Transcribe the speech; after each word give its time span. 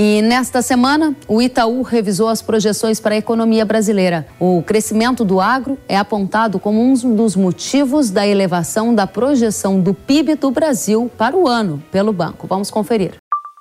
E 0.00 0.22
nesta 0.22 0.62
semana, 0.62 1.12
o 1.26 1.42
Itaú 1.42 1.82
revisou 1.82 2.28
as 2.28 2.40
projeções 2.40 3.00
para 3.00 3.16
a 3.16 3.18
economia 3.18 3.64
brasileira. 3.64 4.28
O 4.38 4.62
crescimento 4.62 5.24
do 5.24 5.40
agro 5.40 5.76
é 5.88 5.96
apontado 5.96 6.60
como 6.60 6.80
um 6.80 6.94
dos 7.16 7.34
motivos 7.34 8.08
da 8.08 8.24
elevação 8.24 8.94
da 8.94 9.08
projeção 9.08 9.80
do 9.80 9.92
PIB 9.92 10.36
do 10.36 10.52
Brasil 10.52 11.10
para 11.18 11.36
o 11.36 11.48
ano 11.48 11.82
pelo 11.90 12.12
banco. 12.12 12.46
Vamos 12.46 12.70
conferir. 12.70 13.16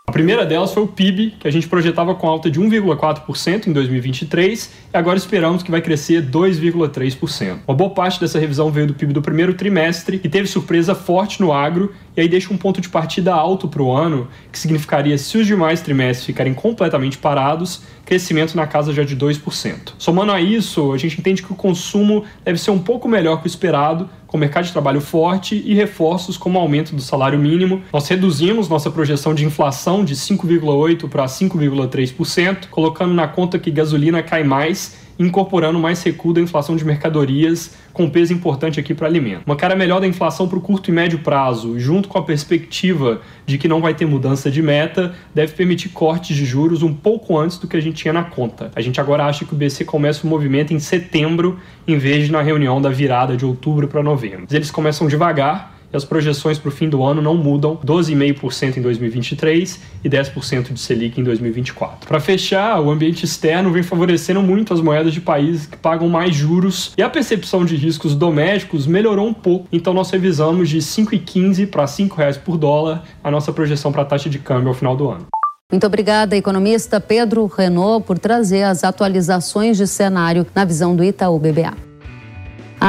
A 0.07 0.11
primeira 0.11 0.45
delas 0.45 0.71
foi 0.71 0.83
o 0.83 0.87
PIB, 0.87 1.35
que 1.39 1.47
a 1.47 1.51
gente 1.51 1.67
projetava 1.67 2.15
com 2.15 2.27
alta 2.27 2.49
de 2.49 2.61
1,4% 2.61 3.67
em 3.67 3.73
2023 3.73 4.71
e 4.93 4.97
agora 4.97 5.17
esperamos 5.17 5.63
que 5.63 5.69
vai 5.69 5.81
crescer 5.81 6.23
2,3%. 6.23 7.59
Uma 7.67 7.75
boa 7.75 7.89
parte 7.89 8.19
dessa 8.19 8.39
revisão 8.39 8.71
veio 8.71 8.87
do 8.87 8.93
PIB 8.93 9.11
do 9.11 9.21
primeiro 9.21 9.53
trimestre 9.55 10.21
e 10.23 10.29
teve 10.29 10.47
surpresa 10.47 10.95
forte 10.95 11.41
no 11.41 11.51
agro 11.51 11.93
e 12.17 12.21
aí 12.21 12.27
deixa 12.27 12.51
um 12.51 12.57
ponto 12.57 12.81
de 12.81 12.89
partida 12.89 13.31
alto 13.31 13.67
para 13.67 13.83
o 13.83 13.91
ano, 13.91 14.27
que 14.51 14.57
significaria 14.57 15.15
se 15.19 15.37
os 15.37 15.45
demais 15.45 15.81
trimestres 15.81 16.25
ficarem 16.25 16.51
completamente 16.51 17.19
parados, 17.19 17.83
crescimento 18.03 18.55
na 18.55 18.65
casa 18.65 18.91
já 18.91 19.03
de 19.03 19.15
2%. 19.15 19.93
Somando 19.99 20.31
a 20.31 20.41
isso, 20.41 20.91
a 20.91 20.97
gente 20.97 21.19
entende 21.19 21.43
que 21.43 21.53
o 21.53 21.55
consumo 21.55 22.23
deve 22.43 22.57
ser 22.57 22.71
um 22.71 22.79
pouco 22.79 23.07
melhor 23.07 23.39
que 23.39 23.45
o 23.45 23.47
esperado, 23.47 24.09
com 24.25 24.35
mercado 24.35 24.65
de 24.65 24.71
trabalho 24.71 24.99
forte 24.99 25.61
e 25.63 25.75
reforços 25.75 26.37
como 26.37 26.57
aumento 26.57 26.95
do 26.95 27.01
salário 27.01 27.37
mínimo. 27.37 27.83
Nós 27.93 28.07
reduzimos 28.07 28.67
nossa 28.67 28.89
projeção 28.89 29.35
de 29.35 29.45
inflação 29.45 30.03
de 30.03 30.15
5,8% 30.15 31.07
para 31.07 31.25
5,3%, 31.25 32.67
colocando 32.71 33.13
na 33.13 33.27
conta 33.27 33.59
que 33.59 33.69
gasolina 33.69 34.23
cai 34.23 34.43
mais 34.43 35.06
incorporando 35.19 35.79
mais 35.79 36.01
recuo 36.03 36.33
da 36.33 36.41
inflação 36.41 36.75
de 36.75 36.85
mercadorias, 36.85 37.75
com 37.93 38.09
peso 38.09 38.33
importante 38.33 38.79
aqui 38.79 38.93
para 38.93 39.07
alimento. 39.07 39.43
Uma 39.45 39.55
cara 39.55 39.75
melhor 39.75 39.99
da 39.99 40.07
inflação 40.07 40.47
para 40.47 40.57
o 40.57 40.61
curto 40.61 40.89
e 40.89 40.93
médio 40.93 41.19
prazo, 41.19 41.79
junto 41.79 42.07
com 42.07 42.17
a 42.17 42.23
perspectiva 42.23 43.21
de 43.45 43.57
que 43.57 43.67
não 43.67 43.81
vai 43.81 43.93
ter 43.93 44.05
mudança 44.05 44.51
de 44.51 44.61
meta, 44.61 45.15
deve 45.33 45.53
permitir 45.53 45.89
cortes 45.89 46.35
de 46.35 46.45
juros 46.45 46.83
um 46.83 46.93
pouco 46.93 47.37
antes 47.37 47.57
do 47.57 47.67
que 47.67 47.75
a 47.75 47.81
gente 47.81 47.95
tinha 47.95 48.13
na 48.13 48.23
conta. 48.23 48.71
A 48.75 48.81
gente 48.81 49.01
agora 49.01 49.25
acha 49.25 49.45
que 49.45 49.53
o 49.53 49.57
BC 49.57 49.85
começa 49.85 50.25
o 50.25 50.29
movimento 50.29 50.73
em 50.73 50.79
setembro, 50.79 51.59
em 51.87 51.97
vez 51.97 52.25
de 52.25 52.31
na 52.31 52.41
reunião 52.41 52.81
da 52.81 52.89
virada 52.89 53.35
de 53.35 53.45
outubro 53.45 53.87
para 53.87 54.03
novembro. 54.03 54.45
Eles 54.51 54.69
começam 54.69 55.07
devagar, 55.07 55.76
e 55.91 55.97
as 55.97 56.03
projeções 56.03 56.57
para 56.57 56.69
o 56.69 56.71
fim 56.71 56.89
do 56.89 57.03
ano 57.03 57.21
não 57.21 57.35
mudam, 57.35 57.77
12,5% 57.85 58.77
em 58.77 58.81
2023 58.81 59.79
e 60.03 60.09
10% 60.09 60.73
de 60.73 60.79
Selic 60.79 61.19
em 61.19 61.23
2024. 61.23 62.07
Para 62.07 62.19
fechar, 62.19 62.79
o 62.81 62.89
ambiente 62.89 63.23
externo 63.23 63.71
vem 63.71 63.83
favorecendo 63.83 64.41
muito 64.41 64.73
as 64.73 64.81
moedas 64.81 65.13
de 65.13 65.21
países 65.21 65.65
que 65.65 65.77
pagam 65.77 66.09
mais 66.09 66.35
juros 66.35 66.93
e 66.97 67.01
a 67.01 67.09
percepção 67.09 67.65
de 67.65 67.75
riscos 67.75 68.15
domésticos 68.15 68.85
melhorou 68.85 69.27
um 69.27 69.33
pouco, 69.33 69.67
então 69.71 69.93
nós 69.93 70.09
revisamos 70.09 70.69
de 70.69 70.79
5,15 70.79 71.67
para 71.67 71.83
R$ 71.83 71.87
5,00 71.87 72.39
por 72.39 72.57
dólar 72.57 73.03
a 73.23 73.31
nossa 73.31 73.51
projeção 73.53 73.91
para 73.91 74.01
a 74.01 74.05
taxa 74.05 74.29
de 74.29 74.39
câmbio 74.39 74.69
ao 74.69 74.73
final 74.73 74.95
do 74.95 75.09
ano. 75.09 75.27
Muito 75.69 75.85
obrigada, 75.85 76.37
economista 76.37 76.99
Pedro 77.01 77.45
Renault, 77.45 78.05
por 78.07 78.17
trazer 78.17 78.63
as 78.63 78.85
atualizações 78.85 79.75
de 79.75 79.85
cenário 79.85 80.47
na 80.55 80.63
visão 80.63 80.95
do 80.95 81.03
Itaú 81.03 81.37
BBA. 81.37 81.86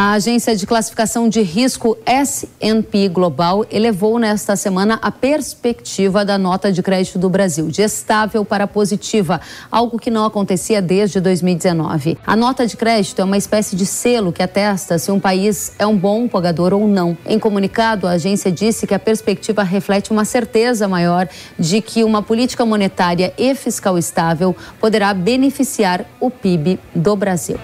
A 0.01 0.13
agência 0.13 0.55
de 0.55 0.65
classificação 0.65 1.29
de 1.29 1.43
risco 1.43 1.99
S&P 2.07 3.09
Global 3.09 3.67
elevou 3.69 4.17
nesta 4.17 4.55
semana 4.55 4.97
a 5.03 5.11
perspectiva 5.11 6.25
da 6.25 6.39
nota 6.39 6.71
de 6.71 6.81
crédito 6.85 7.19
do 7.19 7.29
Brasil 7.29 7.67
de 7.67 7.83
estável 7.83 8.45
para 8.45 8.69
positiva, 8.69 9.41
algo 9.69 9.99
que 9.99 10.09
não 10.09 10.25
acontecia 10.25 10.81
desde 10.81 11.21
2019. 11.21 12.17
A 12.25 12.37
nota 12.37 12.65
de 12.65 12.77
crédito 12.77 13.21
é 13.21 13.25
uma 13.25 13.37
espécie 13.37 13.75
de 13.75 13.85
selo 13.85 14.33
que 14.33 14.41
atesta 14.41 15.01
se 15.01 15.11
um 15.11 15.19
país 15.19 15.73
é 15.81 15.85
um 15.85 15.99
bom 15.99 16.29
pagador 16.29 16.73
ou 16.73 16.87
não. 16.87 17.19
Em 17.27 17.37
comunicado, 17.37 18.07
a 18.07 18.13
agência 18.13 18.53
disse 18.53 18.87
que 18.87 18.95
a 18.95 19.01
perspectiva 19.01 19.65
reflete 19.65 20.13
uma 20.13 20.25
certeza 20.25 20.87
maior 20.87 21.29
de 21.59 21.81
que 21.83 22.05
uma 22.05 22.23
política 22.23 22.65
monetária 22.65 23.35
e 23.37 23.53
fiscal 23.57 23.99
estável 23.99 24.55
poderá 24.79 25.13
beneficiar 25.13 26.05
o 26.21 26.31
PIB 26.31 26.79
do 26.95 27.17
Brasil. 27.17 27.59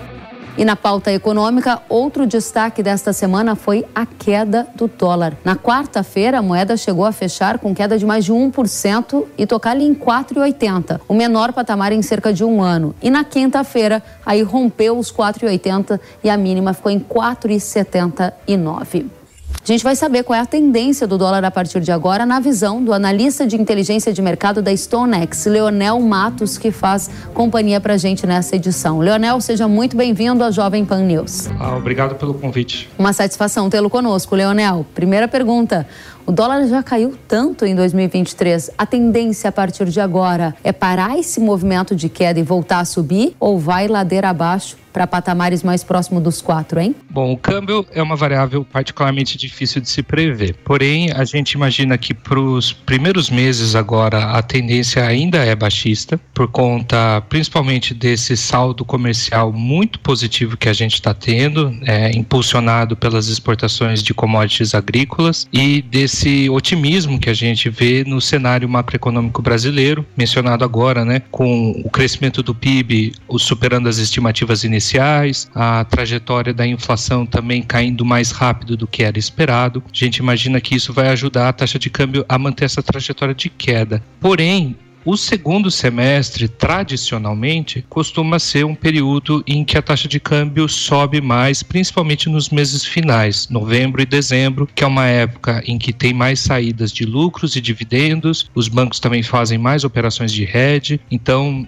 E 0.56 0.64
na 0.64 0.76
pauta 0.76 1.12
econômica, 1.12 1.82
outro 1.88 2.28
destaque 2.28 2.80
desta 2.80 3.12
semana 3.12 3.56
foi 3.56 3.84
a 3.92 4.06
queda 4.06 4.68
do 4.76 4.86
dólar. 4.86 5.36
Na 5.44 5.56
quarta-feira, 5.56 6.38
a 6.38 6.42
moeda 6.42 6.76
chegou 6.76 7.04
a 7.04 7.10
fechar 7.10 7.58
com 7.58 7.74
queda 7.74 7.98
de 7.98 8.06
mais 8.06 8.24
de 8.24 8.32
1% 8.32 9.24
e 9.36 9.46
tocar 9.46 9.76
em 9.80 9.92
4,80, 9.92 11.00
o 11.08 11.14
menor 11.14 11.52
patamar 11.52 11.90
em 11.90 12.02
cerca 12.02 12.32
de 12.32 12.44
um 12.44 12.62
ano. 12.62 12.94
E 13.02 13.10
na 13.10 13.24
quinta-feira, 13.24 14.00
aí 14.24 14.42
rompeu 14.42 14.96
os 14.96 15.12
4,80 15.12 15.98
e 16.22 16.30
a 16.30 16.36
mínima 16.36 16.72
ficou 16.72 16.92
em 16.92 17.00
4,79. 17.00 19.23
A 19.64 19.72
gente 19.72 19.82
vai 19.82 19.96
saber 19.96 20.24
qual 20.24 20.38
é 20.38 20.42
a 20.42 20.44
tendência 20.44 21.06
do 21.06 21.16
dólar 21.16 21.42
a 21.42 21.50
partir 21.50 21.80
de 21.80 21.90
agora 21.90 22.26
na 22.26 22.38
visão 22.38 22.84
do 22.84 22.92
analista 22.92 23.46
de 23.46 23.58
inteligência 23.58 24.12
de 24.12 24.20
mercado 24.20 24.60
da 24.60 24.76
StoneX, 24.76 25.46
Leonel 25.46 25.98
Matos, 26.00 26.58
que 26.58 26.70
faz 26.70 27.08
companhia 27.32 27.80
para 27.80 27.94
a 27.94 27.96
gente 27.96 28.26
nessa 28.26 28.56
edição. 28.56 28.98
Leonel, 28.98 29.40
seja 29.40 29.66
muito 29.66 29.96
bem-vindo 29.96 30.44
à 30.44 30.50
Jovem 30.50 30.84
Pan 30.84 31.00
News. 31.00 31.48
Ah, 31.58 31.76
obrigado 31.76 32.16
pelo 32.16 32.34
convite. 32.34 32.90
Uma 32.98 33.14
satisfação 33.14 33.70
tê-lo 33.70 33.88
conosco, 33.88 34.36
Leonel. 34.36 34.84
Primeira 34.94 35.26
pergunta. 35.26 35.86
O 36.26 36.32
dólar 36.32 36.66
já 36.66 36.82
caiu 36.82 37.14
tanto 37.28 37.66
em 37.66 37.74
2023. 37.74 38.70
A 38.78 38.86
tendência 38.86 39.50
a 39.50 39.52
partir 39.52 39.84
de 39.86 40.00
agora 40.00 40.56
é 40.64 40.72
parar 40.72 41.18
esse 41.18 41.38
movimento 41.38 41.94
de 41.94 42.08
queda 42.08 42.40
e 42.40 42.42
voltar 42.42 42.80
a 42.80 42.84
subir 42.86 43.36
ou 43.38 43.58
vai 43.58 43.88
ladeira 43.88 44.30
abaixo 44.30 44.78
para 44.94 45.08
patamares 45.08 45.64
mais 45.64 45.82
próximos 45.82 46.22
dos 46.22 46.40
quatro, 46.40 46.78
hein? 46.78 46.94
Bom, 47.10 47.32
o 47.32 47.36
câmbio 47.36 47.84
é 47.90 48.00
uma 48.00 48.14
variável 48.14 48.64
particularmente 48.64 49.36
difícil 49.36 49.80
de 49.80 49.90
se 49.90 50.04
prever. 50.04 50.54
Porém, 50.64 51.10
a 51.10 51.24
gente 51.24 51.52
imagina 51.52 51.98
que 51.98 52.14
para 52.14 52.38
os 52.38 52.72
primeiros 52.72 53.28
meses 53.28 53.74
agora 53.74 54.30
a 54.30 54.40
tendência 54.40 55.04
ainda 55.04 55.38
é 55.38 55.56
baixista, 55.56 56.18
por 56.32 56.46
conta 56.46 57.20
principalmente 57.28 57.92
desse 57.92 58.36
saldo 58.36 58.84
comercial 58.84 59.52
muito 59.52 59.98
positivo 59.98 60.56
que 60.56 60.68
a 60.68 60.72
gente 60.72 60.94
está 60.94 61.12
tendo, 61.12 61.76
é, 61.84 62.16
impulsionado 62.16 62.96
pelas 62.96 63.26
exportações 63.26 64.00
de 64.00 64.14
commodities 64.14 64.76
agrícolas 64.76 65.48
e 65.52 65.82
desse 65.82 66.13
esse 66.14 66.48
otimismo 66.48 67.18
que 67.18 67.28
a 67.28 67.34
gente 67.34 67.68
vê 67.68 68.04
no 68.06 68.20
cenário 68.20 68.68
macroeconômico 68.68 69.42
brasileiro, 69.42 70.06
mencionado 70.16 70.64
agora, 70.64 71.04
né, 71.04 71.20
com 71.30 71.72
o 71.84 71.90
crescimento 71.90 72.40
do 72.40 72.54
PIB 72.54 73.12
superando 73.36 73.88
as 73.88 73.98
estimativas 73.98 74.62
iniciais, 74.62 75.50
a 75.52 75.84
trajetória 75.84 76.54
da 76.54 76.64
inflação 76.64 77.26
também 77.26 77.62
caindo 77.62 78.04
mais 78.04 78.30
rápido 78.30 78.76
do 78.76 78.86
que 78.86 79.02
era 79.02 79.18
esperado. 79.18 79.82
A 79.84 79.90
gente 79.92 80.18
imagina 80.18 80.60
que 80.60 80.76
isso 80.76 80.92
vai 80.92 81.08
ajudar 81.08 81.48
a 81.48 81.52
taxa 81.52 81.78
de 81.80 81.90
câmbio 81.90 82.24
a 82.28 82.38
manter 82.38 82.66
essa 82.66 82.82
trajetória 82.82 83.34
de 83.34 83.48
queda. 83.48 84.00
Porém, 84.20 84.76
o 85.04 85.16
segundo 85.16 85.70
semestre, 85.70 86.48
tradicionalmente, 86.48 87.84
costuma 87.88 88.38
ser 88.38 88.64
um 88.64 88.74
período 88.74 89.44
em 89.46 89.64
que 89.64 89.76
a 89.76 89.82
taxa 89.82 90.08
de 90.08 90.18
câmbio 90.18 90.68
sobe 90.68 91.20
mais, 91.20 91.62
principalmente 91.62 92.28
nos 92.28 92.48
meses 92.48 92.84
finais, 92.84 93.48
novembro 93.48 94.00
e 94.00 94.06
dezembro, 94.06 94.68
que 94.74 94.82
é 94.82 94.86
uma 94.86 95.06
época 95.06 95.62
em 95.66 95.78
que 95.78 95.92
tem 95.92 96.14
mais 96.14 96.40
saídas 96.40 96.90
de 96.90 97.04
lucros 97.04 97.54
e 97.54 97.60
dividendos, 97.60 98.50
os 98.54 98.68
bancos 98.68 98.98
também 98.98 99.22
fazem 99.22 99.58
mais 99.58 99.84
operações 99.84 100.32
de 100.32 100.44
hedge, 100.44 101.00
então 101.10 101.66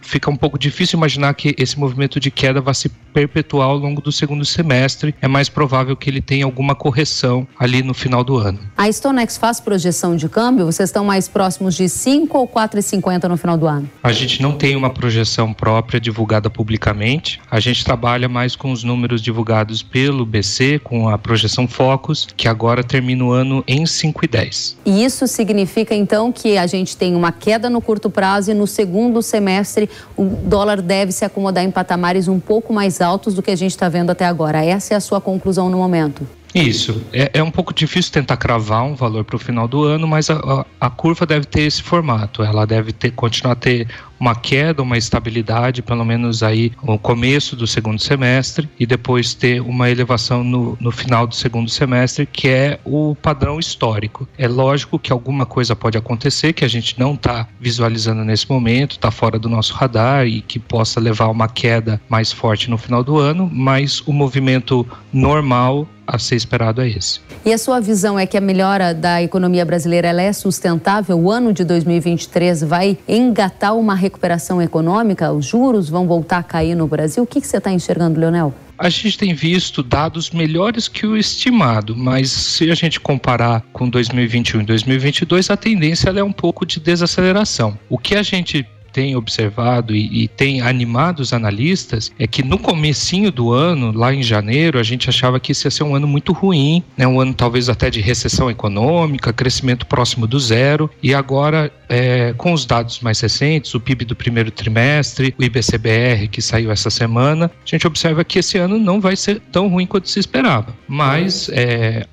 fica 0.00 0.30
um 0.30 0.36
pouco 0.36 0.58
difícil 0.58 0.96
imaginar 0.96 1.34
que 1.34 1.54
esse 1.58 1.78
movimento 1.78 2.18
de 2.18 2.30
queda 2.30 2.60
vai 2.60 2.74
se 2.74 2.88
perpetuar 2.88 3.68
ao 3.68 3.76
longo 3.76 4.00
do 4.00 4.12
segundo 4.12 4.44
semestre. 4.44 5.14
É 5.20 5.28
mais 5.28 5.48
provável 5.48 5.96
que 5.96 6.08
ele 6.08 6.20
tenha 6.20 6.44
alguma 6.44 6.74
correção 6.74 7.46
ali 7.58 7.82
no 7.82 7.94
final 7.94 8.22
do 8.22 8.36
ano. 8.36 8.58
A 8.76 8.90
StoneX 8.90 9.36
faz 9.36 9.60
projeção 9.60 10.16
de 10.16 10.28
câmbio? 10.28 10.66
Vocês 10.66 10.88
estão 10.88 11.04
mais 11.04 11.28
próximos 11.28 11.74
de 11.74 11.88
5 11.88 12.36
ou 12.36 12.46
4,50 12.46 13.24
no 13.24 13.36
final 13.36 13.56
do 13.56 13.66
ano? 13.66 13.90
A 14.02 14.12
gente 14.12 14.42
não 14.42 14.52
tem 14.52 14.76
uma 14.76 14.90
projeção 14.90 15.52
própria 15.52 16.00
divulgada 16.00 16.48
publicamente. 16.50 17.40
A 17.50 17.60
gente 17.60 17.84
trabalha 17.84 18.28
mais 18.28 18.54
com 18.54 18.72
os 18.72 18.84
números 18.84 19.20
divulgados 19.20 19.82
pelo 19.82 20.24
BC, 20.24 20.80
com 20.82 21.08
a 21.08 21.18
projeção 21.18 21.66
Focus, 21.66 22.28
que 22.36 22.48
agora 22.48 22.82
termina 22.84 23.24
o 23.24 23.32
ano 23.32 23.64
em 23.66 23.84
5,10. 23.84 24.76
E 24.84 25.04
isso 25.04 25.26
significa 25.26 25.94
então 25.94 26.30
que 26.30 26.56
a 26.56 26.66
gente 26.66 26.96
tem 26.96 27.14
uma 27.14 27.32
queda 27.32 27.68
no 27.68 27.80
curto 27.80 28.10
prazo 28.10 28.50
e 28.50 28.54
no 28.54 28.66
segundo 28.66 29.22
semestre 29.22 29.67
trimestre, 29.68 29.90
o 30.16 30.24
dólar 30.24 30.80
deve 30.80 31.12
se 31.12 31.24
acomodar 31.24 31.64
em 31.64 31.70
patamares 31.70 32.28
um 32.28 32.40
pouco 32.40 32.72
mais 32.72 33.00
altos 33.00 33.34
do 33.34 33.42
que 33.42 33.50
a 33.50 33.56
gente 33.56 33.70
está 33.72 33.88
vendo 33.88 34.10
até 34.10 34.24
agora. 34.24 34.64
Essa 34.64 34.94
é 34.94 34.96
a 34.96 35.00
sua 35.00 35.20
conclusão 35.20 35.68
no 35.68 35.76
momento? 35.76 36.26
Isso. 36.54 37.02
É, 37.12 37.30
é 37.34 37.42
um 37.42 37.50
pouco 37.50 37.74
difícil 37.74 38.10
tentar 38.10 38.36
cravar 38.38 38.82
um 38.82 38.94
valor 38.94 39.22
para 39.22 39.36
o 39.36 39.38
final 39.38 39.68
do 39.68 39.84
ano, 39.84 40.08
mas 40.08 40.30
a, 40.30 40.34
a, 40.36 40.86
a, 40.86 40.90
curva 40.90 41.26
deve 41.26 41.44
ter 41.44 41.62
esse 41.62 41.82
formato. 41.82 42.42
Ela 42.42 42.66
deve 42.66 42.90
ter, 42.90 43.10
continuar 43.10 43.52
a 43.52 43.56
ter 43.56 43.86
uma 44.18 44.34
queda, 44.34 44.82
uma 44.82 44.98
estabilidade, 44.98 45.82
pelo 45.82 46.04
menos 46.04 46.42
aí 46.42 46.72
no 46.82 46.98
começo 46.98 47.56
do 47.56 47.66
segundo 47.66 48.00
semestre, 48.00 48.68
e 48.78 48.86
depois 48.86 49.34
ter 49.34 49.60
uma 49.60 49.90
elevação 49.90 50.42
no, 50.42 50.76
no 50.80 50.90
final 50.90 51.26
do 51.26 51.34
segundo 51.34 51.70
semestre, 51.70 52.26
que 52.26 52.48
é 52.48 52.80
o 52.84 53.14
padrão 53.14 53.58
histórico. 53.58 54.28
É 54.36 54.48
lógico 54.48 54.98
que 54.98 55.12
alguma 55.12 55.46
coisa 55.46 55.76
pode 55.76 55.96
acontecer 55.96 56.52
que 56.52 56.64
a 56.64 56.68
gente 56.68 56.98
não 56.98 57.14
está 57.14 57.48
visualizando 57.60 58.24
nesse 58.24 58.48
momento, 58.48 58.92
está 58.92 59.10
fora 59.10 59.38
do 59.38 59.48
nosso 59.48 59.74
radar 59.74 60.26
e 60.26 60.40
que 60.40 60.58
possa 60.58 61.00
levar 61.00 61.26
a 61.26 61.30
uma 61.30 61.48
queda 61.48 62.00
mais 62.08 62.32
forte 62.32 62.70
no 62.70 62.78
final 62.78 63.02
do 63.02 63.18
ano, 63.18 63.48
mas 63.52 64.00
o 64.06 64.12
movimento 64.12 64.86
normal 65.12 65.86
a 66.08 66.18
ser 66.18 66.36
esperado 66.36 66.80
é 66.80 66.88
esse. 66.88 67.20
E 67.44 67.52
a 67.52 67.58
sua 67.58 67.80
visão 67.80 68.18
é 68.18 68.26
que 68.26 68.36
a 68.36 68.40
melhora 68.40 68.94
da 68.94 69.22
economia 69.22 69.64
brasileira 69.64 70.08
é 70.08 70.32
sustentável? 70.32 71.18
O 71.18 71.30
ano 71.30 71.52
de 71.52 71.64
2023 71.64 72.62
vai 72.62 72.96
engatar 73.06 73.76
uma 73.76 73.94
recuperação 74.08 74.60
econômica? 74.60 75.30
Os 75.30 75.46
juros 75.46 75.88
vão 75.88 76.06
voltar 76.06 76.38
a 76.38 76.42
cair 76.42 76.74
no 76.74 76.86
Brasil? 76.86 77.22
O 77.22 77.26
que, 77.26 77.40
que 77.40 77.46
você 77.46 77.58
está 77.58 77.70
enxergando, 77.70 78.18
Leonel? 78.18 78.52
A 78.78 78.88
gente 78.88 79.18
tem 79.18 79.34
visto 79.34 79.82
dados 79.82 80.30
melhores 80.30 80.86
que 80.86 81.04
o 81.04 81.16
estimado, 81.16 81.96
mas 81.96 82.30
se 82.30 82.70
a 82.70 82.74
gente 82.74 83.00
comparar 83.00 83.62
com 83.72 83.88
2021 83.88 84.60
e 84.60 84.64
2022, 84.64 85.50
a 85.50 85.56
tendência 85.56 86.10
é 86.10 86.22
um 86.22 86.32
pouco 86.32 86.64
de 86.64 86.78
desaceleração. 86.78 87.76
O 87.88 87.98
que 87.98 88.14
a 88.14 88.22
gente 88.22 88.64
tem 88.98 89.14
observado 89.14 89.94
e, 89.94 90.24
e, 90.24 90.26
tem 90.26 90.60
animado 90.60 91.20
os 91.20 91.32
analistas 91.32 92.10
é 92.18 92.26
que 92.26 92.42
no 92.42 92.58
comecinho 92.58 93.30
do 93.30 93.52
ano, 93.52 93.92
lá 93.92 94.12
em 94.12 94.24
janeiro, 94.24 94.76
a 94.76 94.82
gente 94.82 95.08
achava 95.08 95.38
que 95.38 95.52
isso 95.52 95.68
ia 95.68 95.70
ser 95.70 95.84
um 95.84 95.94
ano 95.94 96.08
muito 96.08 96.32
ruim, 96.32 96.82
né? 96.96 97.06
um 97.06 97.20
ano 97.20 97.32
talvez 97.32 97.68
até 97.68 97.90
de 97.90 98.00
recessão 98.00 98.50
econômica, 98.50 99.32
crescimento 99.32 99.86
próximo 99.86 100.26
do 100.26 100.40
zero, 100.40 100.90
e 101.00 101.14
agora 101.14 101.72
é, 101.88 102.34
com 102.36 102.52
os 102.52 102.66
dados 102.66 102.98
mais 102.98 103.20
recentes, 103.20 103.72
o 103.72 103.78
PIB 103.78 104.04
do 104.04 104.16
primeiro 104.16 104.50
trimestre, 104.50 105.32
o 105.38 105.44
IBCBR 105.44 106.26
que 106.26 106.42
saiu 106.42 106.72
essa 106.72 106.90
semana, 106.90 107.46
a 107.46 107.70
gente 107.70 107.86
observa 107.86 108.24
que 108.24 108.40
esse 108.40 108.58
ano 108.58 108.80
não 108.80 109.00
vai 109.00 109.14
ser 109.14 109.40
tão 109.52 109.68
ruim 109.68 109.86
quanto 109.86 110.08
se 110.08 110.18
esperava, 110.18 110.74
mas 110.88 111.48
é, 111.50 112.04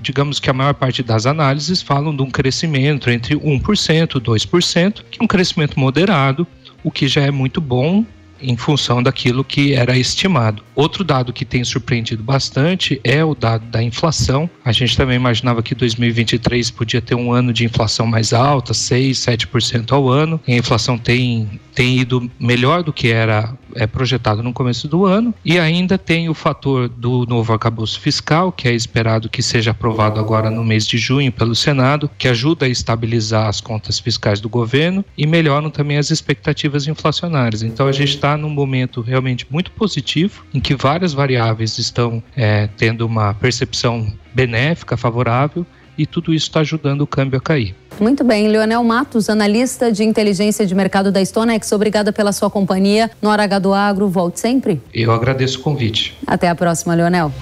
digamos 0.00 0.38
que 0.38 0.50
a 0.50 0.52
maior 0.52 0.74
parte 0.74 1.02
das 1.02 1.26
análises 1.26 1.82
falam 1.82 2.14
de 2.14 2.22
um 2.22 2.30
crescimento 2.30 3.10
entre 3.10 3.34
1%, 3.34 4.20
2%, 4.20 5.04
que 5.10 5.20
é 5.20 5.24
um 5.24 5.26
crescimento 5.26 5.78
moderado, 5.78 6.46
o 6.84 6.90
que 6.90 7.08
já 7.08 7.22
é 7.22 7.30
muito 7.30 7.60
bom 7.60 8.04
em 8.40 8.56
função 8.56 9.02
daquilo 9.02 9.44
que 9.44 9.74
era 9.74 9.96
estimado. 9.96 10.62
Outro 10.74 11.02
dado 11.02 11.32
que 11.32 11.44
tem 11.44 11.64
surpreendido 11.64 12.22
bastante 12.22 13.00
é 13.02 13.24
o 13.24 13.34
dado 13.34 13.64
da 13.66 13.82
inflação. 13.82 14.48
A 14.64 14.72
gente 14.72 14.96
também 14.96 15.16
imaginava 15.16 15.62
que 15.62 15.74
2023 15.74 16.70
podia 16.70 17.00
ter 17.00 17.14
um 17.14 17.32
ano 17.32 17.52
de 17.52 17.64
inflação 17.64 18.06
mais 18.06 18.32
alta, 18.32 18.74
6, 18.74 19.18
7% 19.18 19.92
ao 19.92 20.08
ano. 20.08 20.40
E 20.46 20.52
a 20.52 20.56
inflação 20.56 20.98
tem, 20.98 21.60
tem 21.76 21.98
ido 21.98 22.30
melhor 22.40 22.82
do 22.82 22.90
que 22.90 23.12
era 23.12 23.52
é, 23.74 23.86
projetado 23.86 24.42
no 24.42 24.50
começo 24.50 24.88
do 24.88 25.04
ano. 25.04 25.34
E 25.44 25.58
ainda 25.58 25.98
tem 25.98 26.26
o 26.26 26.32
fator 26.32 26.88
do 26.88 27.26
novo 27.26 27.52
arcabouço 27.52 28.00
fiscal, 28.00 28.50
que 28.50 28.66
é 28.66 28.72
esperado 28.72 29.28
que 29.28 29.42
seja 29.42 29.72
aprovado 29.72 30.18
agora 30.18 30.50
no 30.50 30.64
mês 30.64 30.86
de 30.86 30.96
junho 30.96 31.30
pelo 31.30 31.54
Senado, 31.54 32.10
que 32.16 32.28
ajuda 32.28 32.64
a 32.64 32.68
estabilizar 32.68 33.46
as 33.46 33.60
contas 33.60 33.98
fiscais 33.98 34.40
do 34.40 34.48
governo 34.48 35.04
e 35.18 35.26
melhoram 35.26 35.68
também 35.68 35.98
as 35.98 36.10
expectativas 36.10 36.88
inflacionárias. 36.88 37.62
Então 37.62 37.86
a 37.86 37.92
gente 37.92 38.14
está 38.14 38.38
num 38.38 38.48
momento 38.48 39.02
realmente 39.02 39.46
muito 39.50 39.70
positivo, 39.72 40.46
em 40.54 40.60
que 40.60 40.74
várias 40.74 41.12
variáveis 41.12 41.76
estão 41.76 42.22
é, 42.34 42.70
tendo 42.78 43.04
uma 43.04 43.34
percepção 43.34 44.10
benéfica, 44.34 44.96
favorável, 44.96 45.66
e 45.96 46.06
tudo 46.06 46.32
isso 46.32 46.46
está 46.46 46.60
ajudando 46.60 47.02
o 47.02 47.06
câmbio 47.06 47.38
a 47.38 47.40
cair. 47.40 47.74
Muito 47.98 48.22
bem, 48.22 48.48
Leonel 48.48 48.84
Matos, 48.84 49.30
analista 49.30 49.90
de 49.90 50.04
inteligência 50.04 50.66
de 50.66 50.74
mercado 50.74 51.10
da 51.10 51.24
Stonex, 51.24 51.72
obrigada 51.72 52.12
pela 52.12 52.32
sua 52.32 52.50
companhia 52.50 53.10
no 53.22 53.30
Hora 53.30 53.44
H 53.44 53.58
do 53.58 53.72
Agro. 53.72 54.08
Volte 54.08 54.38
sempre. 54.38 54.80
Eu 54.92 55.12
agradeço 55.12 55.60
o 55.60 55.62
convite. 55.62 56.16
Até 56.26 56.48
a 56.48 56.54
próxima, 56.54 56.94
Leonel. 56.94 57.32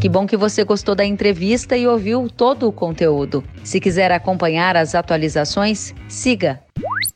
Que 0.00 0.08
bom 0.08 0.26
que 0.26 0.34
você 0.34 0.64
gostou 0.64 0.94
da 0.94 1.04
entrevista 1.04 1.76
e 1.76 1.86
ouviu 1.86 2.26
todo 2.34 2.66
o 2.66 2.72
conteúdo. 2.72 3.44
Se 3.62 3.78
quiser 3.78 4.10
acompanhar 4.10 4.74
as 4.74 4.94
atualizações, 4.94 5.94
siga 6.08 6.58